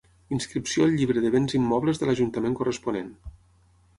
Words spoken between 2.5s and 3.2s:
corresponent.